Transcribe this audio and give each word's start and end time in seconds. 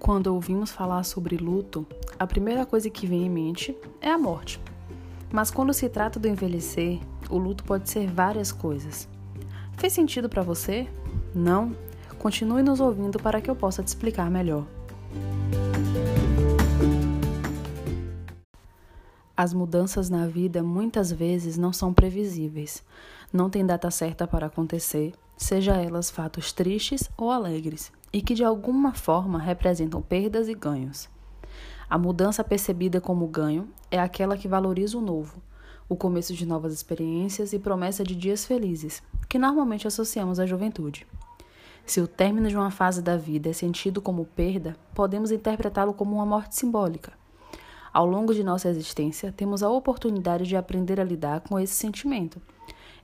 Quando 0.00 0.28
ouvimos 0.28 0.70
falar 0.70 1.04
sobre 1.04 1.36
luto, 1.36 1.86
a 2.18 2.26
primeira 2.26 2.64
coisa 2.64 2.88
que 2.88 3.06
vem 3.06 3.26
em 3.26 3.28
mente 3.28 3.76
é 4.00 4.10
a 4.10 4.16
morte. 4.16 4.58
Mas 5.30 5.50
quando 5.50 5.74
se 5.74 5.90
trata 5.90 6.18
do 6.18 6.26
envelhecer, 6.26 6.98
o 7.28 7.36
luto 7.36 7.62
pode 7.64 7.90
ser 7.90 8.10
várias 8.10 8.50
coisas. 8.50 9.06
Fez 9.76 9.92
sentido 9.92 10.26
para 10.26 10.42
você? 10.42 10.88
Não? 11.34 11.76
Continue 12.18 12.62
nos 12.62 12.80
ouvindo 12.80 13.18
para 13.18 13.42
que 13.42 13.50
eu 13.50 13.54
possa 13.54 13.82
te 13.82 13.88
explicar 13.88 14.30
melhor. 14.30 14.66
As 19.36 19.52
mudanças 19.52 20.08
na 20.08 20.26
vida 20.26 20.62
muitas 20.62 21.12
vezes 21.12 21.58
não 21.58 21.74
são 21.74 21.92
previsíveis, 21.92 22.82
não 23.30 23.50
tem 23.50 23.66
data 23.66 23.90
certa 23.90 24.26
para 24.26 24.46
acontecer, 24.46 25.12
seja 25.36 25.76
elas 25.76 26.10
fatos 26.10 26.52
tristes 26.52 27.08
ou 27.18 27.30
alegres 27.30 27.92
e 28.12 28.20
que 28.20 28.34
de 28.34 28.44
alguma 28.44 28.92
forma 28.92 29.38
representam 29.38 30.02
perdas 30.02 30.48
e 30.48 30.54
ganhos. 30.54 31.08
A 31.88 31.98
mudança 31.98 32.44
percebida 32.44 33.00
como 33.00 33.26
ganho 33.26 33.68
é 33.90 33.98
aquela 33.98 34.36
que 34.36 34.46
valoriza 34.46 34.96
o 34.96 35.00
novo, 35.00 35.42
o 35.88 35.96
começo 35.96 36.32
de 36.34 36.46
novas 36.46 36.72
experiências 36.72 37.52
e 37.52 37.58
promessa 37.58 38.04
de 38.04 38.14
dias 38.14 38.44
felizes, 38.44 39.02
que 39.28 39.38
normalmente 39.38 39.88
associamos 39.88 40.38
à 40.38 40.46
juventude. 40.46 41.06
Se 41.84 42.00
o 42.00 42.06
término 42.06 42.48
de 42.48 42.56
uma 42.56 42.70
fase 42.70 43.02
da 43.02 43.16
vida 43.16 43.50
é 43.50 43.52
sentido 43.52 44.00
como 44.00 44.24
perda, 44.24 44.76
podemos 44.94 45.32
interpretá-lo 45.32 45.92
como 45.92 46.14
uma 46.14 46.26
morte 46.26 46.54
simbólica. 46.54 47.12
Ao 47.92 48.06
longo 48.06 48.32
de 48.32 48.44
nossa 48.44 48.68
existência, 48.68 49.32
temos 49.32 49.64
a 49.64 49.68
oportunidade 49.68 50.44
de 50.44 50.54
aprender 50.54 51.00
a 51.00 51.04
lidar 51.04 51.40
com 51.40 51.58
esse 51.58 51.74
sentimento, 51.74 52.40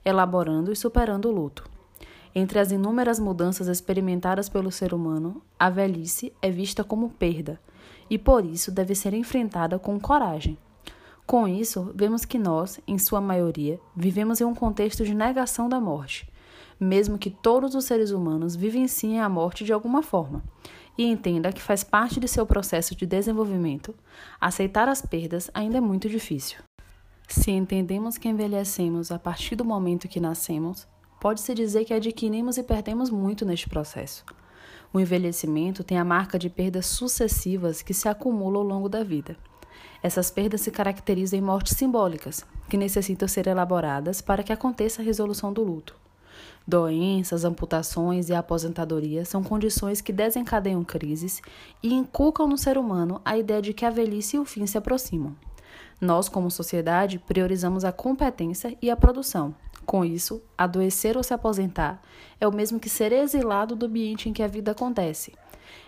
elaborando 0.05 0.71
e 0.71 0.75
superando 0.77 1.27
o 1.27 1.31
luto. 1.33 1.69
Entre 2.35 2.59
as 2.59 2.71
inúmeras 2.71 3.19
mudanças 3.19 3.67
experimentadas 3.67 4.49
pelo 4.49 4.71
ser 4.71 4.93
humano, 4.93 5.41
a 5.59 5.69
velhice 5.69 6.33
é 6.41 6.51
vista 6.51 6.83
como 6.83 7.09
perda 7.09 7.59
e 8.09 8.17
por 8.17 8.45
isso 8.45 8.71
deve 8.71 8.95
ser 8.95 9.13
enfrentada 9.13 9.77
com 9.77 9.99
coragem. 9.99 10.57
Com 11.25 11.47
isso, 11.47 11.91
vemos 11.93 12.23
que 12.23 12.37
nós, 12.37 12.79
em 12.87 12.97
sua 12.97 13.19
maioria, 13.19 13.79
vivemos 13.95 14.39
em 14.39 14.45
um 14.45 14.55
contexto 14.55 15.03
de 15.03 15.13
negação 15.13 15.67
da 15.67 15.79
morte, 15.79 16.29
mesmo 16.79 17.17
que 17.17 17.29
todos 17.29 17.75
os 17.75 17.83
seres 17.83 18.11
humanos 18.11 18.55
vivenciem 18.55 19.19
a 19.19 19.27
morte 19.27 19.65
de 19.65 19.73
alguma 19.73 20.01
forma, 20.01 20.41
e 20.97 21.03
entenda 21.03 21.51
que 21.51 21.61
faz 21.61 21.83
parte 21.83 22.19
de 22.19 22.27
seu 22.27 22.45
processo 22.45 22.95
de 22.95 23.05
desenvolvimento, 23.05 23.93
aceitar 24.39 24.87
as 24.87 25.01
perdas 25.01 25.51
ainda 25.53 25.77
é 25.77 25.81
muito 25.81 26.07
difícil. 26.07 26.59
Se 27.27 27.51
entendemos 27.51 28.17
que 28.17 28.29
envelhecemos 28.29 29.11
a 29.11 29.19
partir 29.19 29.55
do 29.55 29.65
momento 29.65 30.07
que 30.07 30.21
nascemos, 30.21 30.87
Pode-se 31.19 31.53
dizer 31.53 31.85
que 31.85 31.93
adquirimos 31.93 32.57
e 32.57 32.63
perdemos 32.63 33.09
muito 33.09 33.45
neste 33.45 33.67
processo. 33.67 34.23
O 34.93 34.99
envelhecimento 34.99 35.83
tem 35.83 35.97
a 35.97 36.05
marca 36.05 36.37
de 36.37 36.49
perdas 36.49 36.85
sucessivas 36.85 37.81
que 37.81 37.93
se 37.93 38.07
acumulam 38.07 38.61
ao 38.61 38.67
longo 38.67 38.87
da 38.87 39.03
vida. 39.03 39.35
Essas 40.01 40.29
perdas 40.29 40.61
se 40.61 40.71
caracterizam 40.71 41.39
em 41.39 41.41
mortes 41.41 41.75
simbólicas, 41.75 42.45
que 42.69 42.77
necessitam 42.77 43.27
ser 43.27 43.47
elaboradas 43.47 44.21
para 44.21 44.43
que 44.43 44.53
aconteça 44.53 45.01
a 45.01 45.05
resolução 45.05 45.51
do 45.51 45.63
luto. 45.63 45.95
Doenças, 46.67 47.43
amputações 47.43 48.29
e 48.29 48.35
aposentadoria 48.35 49.25
são 49.25 49.43
condições 49.43 50.01
que 50.01 50.13
desencadeiam 50.13 50.83
crises 50.83 51.41
e 51.81 51.93
inculcam 51.93 52.47
no 52.47 52.57
ser 52.57 52.77
humano 52.77 53.21
a 53.25 53.37
ideia 53.37 53.61
de 53.61 53.73
que 53.73 53.85
a 53.85 53.89
velhice 53.89 54.35
e 54.35 54.39
o 54.39 54.45
fim 54.45 54.67
se 54.67 54.77
aproximam. 54.77 55.35
Nós, 55.99 56.29
como 56.29 56.51
sociedade, 56.51 57.17
priorizamos 57.19 57.83
a 57.83 57.91
competência 57.91 58.77
e 58.81 58.89
a 58.91 58.95
produção, 58.95 59.55
com 59.87 60.03
isso, 60.03 60.43
adoecer 60.57 61.15
ou 61.15 61.23
se 61.23 61.33
aposentar 61.33 62.01
é 62.41 62.45
o 62.45 62.53
mesmo 62.53 62.77
que 62.77 62.89
ser 62.89 63.13
exilado 63.13 63.73
do 63.73 63.85
ambiente 63.85 64.27
em 64.27 64.33
que 64.33 64.43
a 64.43 64.47
vida 64.47 64.71
acontece. 64.71 65.33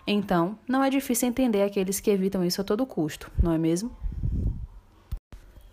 Então, 0.07 0.57
não 0.65 0.81
é 0.81 0.89
difícil 0.89 1.27
entender 1.27 1.61
aqueles 1.63 1.99
que 1.99 2.09
evitam 2.09 2.43
isso 2.45 2.61
a 2.61 2.63
todo 2.63 2.85
custo, 2.85 3.29
não 3.43 3.51
é 3.51 3.57
mesmo? 3.57 3.91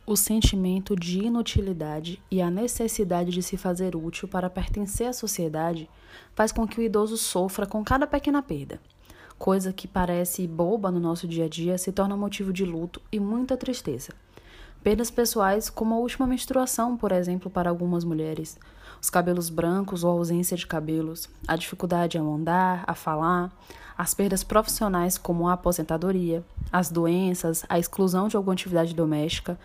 O 0.05 0.17
sentimento 0.17 0.97
de 0.97 1.21
inutilidade 1.21 2.21
e 2.29 2.43
a 2.43 2.51
necessidade 2.51 3.31
de 3.31 3.45
se 3.45 3.57
fazer 3.57 3.95
útil 3.95 4.27
para 4.27 4.51
pertencer 4.51 5.07
à 5.07 5.13
sociedade 5.13 5.89
faz 6.35 6.51
com 6.51 6.67
que 6.67 6.81
o 6.81 6.83
idoso 6.83 7.17
sofra 7.17 7.65
com 7.65 7.85
cada 7.85 8.09
pequena 8.09 8.43
perda. 8.43 8.81
Coisa 9.39 9.73
que 9.73 9.87
parece 9.87 10.49
boba 10.49 10.91
no 10.91 10.99
nosso 10.99 11.29
dia 11.29 11.45
a 11.45 11.49
dia 11.49 11.79
se 11.79 11.93
torna 11.93 12.17
motivo 12.17 12.53
de 12.53 12.65
luto 12.65 13.01
e 13.13 13.21
muita 13.21 13.57
tristeza. 13.57 14.13
Perdas 14.87 15.11
pessoais, 15.11 15.69
como 15.69 15.97
a 15.97 15.99
última 15.99 16.29
menstruação, 16.29 16.97
por 16.97 17.11
exemplo, 17.11 17.51
para 17.51 17.69
algumas 17.69 18.05
mulheres, 18.05 18.57
os 19.03 19.11
cabelos 19.11 19.51
brancos 19.51 20.05
ou 20.05 20.13
ausência 20.13 20.57
de 20.57 20.65
cabelos, 20.65 21.29
a 21.45 21.57
dificuldade 21.57 22.17
a 22.17 22.21
andar, 22.21 22.85
a 22.87 22.95
falar, 22.95 23.51
as 23.99 24.15
perdas 24.15 24.45
profissionais, 24.45 25.19
como 25.19 25.49
a 25.49 25.55
aposentadoria, 25.55 26.45
as 26.71 26.89
doenças, 26.89 27.67
a 27.69 27.81
exclusão 27.81 28.29
de 28.29 28.37
alguma 28.37 28.53
atividade 28.53 28.95
doméstica, 28.95 29.59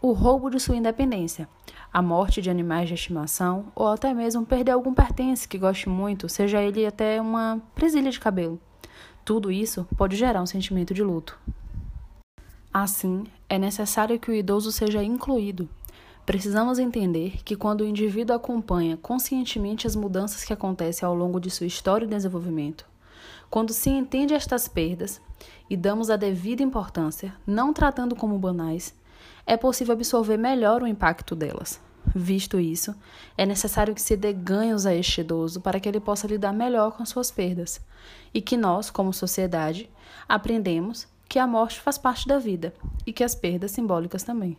o 0.00 0.12
roubo 0.12 0.48
de 0.48 0.60
sua 0.60 0.76
independência, 0.76 1.48
a 1.92 2.00
morte 2.00 2.40
de 2.40 2.48
animais 2.48 2.86
de 2.86 2.94
estimação 2.94 3.72
ou 3.74 3.88
até 3.88 4.14
mesmo 4.14 4.46
perder 4.46 4.70
algum 4.70 4.94
pertence 4.94 5.48
que 5.48 5.58
goste 5.58 5.88
muito, 5.88 6.28
seja 6.28 6.62
ele 6.62 6.86
até 6.86 7.20
uma 7.20 7.60
presilha 7.74 8.12
de 8.12 8.20
cabelo. 8.20 8.60
Tudo 9.24 9.50
isso 9.50 9.88
pode 9.96 10.14
gerar 10.14 10.40
um 10.40 10.46
sentimento 10.46 10.94
de 10.94 11.02
luto. 11.02 11.36
Assim, 12.72 13.24
é 13.48 13.58
necessário 13.58 14.18
que 14.18 14.30
o 14.30 14.34
idoso 14.34 14.70
seja 14.70 15.02
incluído. 15.02 15.68
Precisamos 16.26 16.78
entender 16.78 17.42
que 17.42 17.56
quando 17.56 17.80
o 17.80 17.86
indivíduo 17.86 18.36
acompanha 18.36 18.98
conscientemente 18.98 19.86
as 19.86 19.96
mudanças 19.96 20.44
que 20.44 20.52
acontecem 20.52 21.06
ao 21.06 21.14
longo 21.14 21.40
de 21.40 21.50
sua 21.50 21.66
história 21.66 22.04
e 22.04 22.08
desenvolvimento, 22.08 22.84
quando 23.48 23.72
se 23.72 23.88
entende 23.88 24.34
estas 24.34 24.68
perdas 24.68 25.20
e 25.70 25.76
damos 25.76 26.10
a 26.10 26.16
devida 26.16 26.62
importância, 26.62 27.34
não 27.46 27.72
tratando 27.72 28.14
como 28.14 28.38
banais, 28.38 28.94
é 29.46 29.56
possível 29.56 29.94
absorver 29.94 30.36
melhor 30.36 30.82
o 30.82 30.86
impacto 30.86 31.34
delas. 31.34 31.80
Visto 32.14 32.60
isso, 32.60 32.94
é 33.36 33.46
necessário 33.46 33.94
que 33.94 34.02
se 34.02 34.16
dê 34.16 34.32
ganhos 34.32 34.84
a 34.84 34.94
este 34.94 35.22
idoso 35.22 35.60
para 35.62 35.80
que 35.80 35.88
ele 35.88 36.00
possa 36.00 36.26
lidar 36.26 36.52
melhor 36.52 36.92
com 36.92 37.04
suas 37.06 37.30
perdas 37.30 37.80
e 38.32 38.42
que 38.42 38.56
nós, 38.56 38.90
como 38.90 39.12
sociedade, 39.12 39.88
aprendemos 40.28 41.06
que 41.28 41.38
a 41.38 41.46
morte 41.46 41.80
faz 41.80 41.98
parte 41.98 42.26
da 42.26 42.38
vida 42.38 42.72
e 43.06 43.12
que 43.12 43.22
as 43.22 43.34
perdas 43.34 43.70
simbólicas 43.70 44.22
também. 44.22 44.56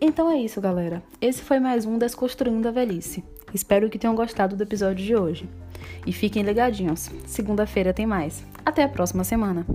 Então 0.00 0.30
é 0.30 0.38
isso, 0.38 0.60
galera. 0.60 1.02
Esse 1.20 1.42
foi 1.42 1.60
mais 1.60 1.84
um 1.84 1.98
Desconstruindo 1.98 2.66
a 2.66 2.70
Velhice. 2.70 3.22
Espero 3.52 3.90
que 3.90 3.98
tenham 3.98 4.14
gostado 4.14 4.56
do 4.56 4.62
episódio 4.62 5.04
de 5.04 5.14
hoje. 5.14 5.48
E 6.06 6.12
fiquem 6.12 6.42
ligadinhos. 6.42 7.10
Segunda-feira 7.26 7.92
tem 7.92 8.06
mais. 8.06 8.44
Até 8.64 8.82
a 8.82 8.88
próxima 8.88 9.24
semana. 9.24 9.66